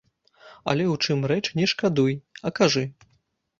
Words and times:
Але 0.73 0.83
ў 0.93 0.95
чым 1.03 1.19
рэч, 1.33 1.45
не 1.61 1.69
шкадуй, 1.75 2.19
а 2.47 2.55
кажы. 2.61 2.85